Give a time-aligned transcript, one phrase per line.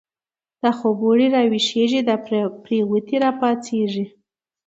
[0.61, 2.15] دا خوب و ړی را ویښیږی، دا
[2.63, 4.05] پریوتی را پاڅیږی